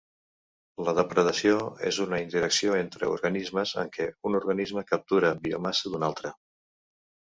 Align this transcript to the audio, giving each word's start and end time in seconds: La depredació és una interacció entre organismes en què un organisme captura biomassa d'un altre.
La 0.85 0.93
depredació 0.99 1.59
és 1.89 1.99
una 2.05 2.21
interacció 2.23 2.77
entre 2.85 3.11
organismes 3.17 3.75
en 3.83 3.91
què 3.99 4.09
un 4.31 4.39
organisme 4.41 4.85
captura 4.93 5.33
biomassa 5.45 5.93
d'un 5.93 6.09
altre. 6.13 6.33